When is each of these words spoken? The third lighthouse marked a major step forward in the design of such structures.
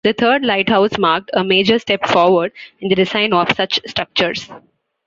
The 0.03 0.13
third 0.13 0.43
lighthouse 0.43 0.97
marked 0.97 1.29
a 1.31 1.43
major 1.43 1.77
step 1.77 2.07
forward 2.07 2.53
in 2.79 2.89
the 2.89 2.95
design 2.95 3.33
of 3.33 3.51
such 3.55 3.79
structures. 3.85 4.49